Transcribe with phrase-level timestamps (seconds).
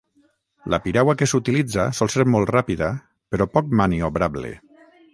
[0.73, 2.91] La piragua que s'utilitza sol ser molt ràpida
[3.35, 4.57] però poc maniobrable.